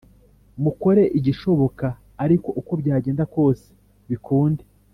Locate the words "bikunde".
4.09-4.63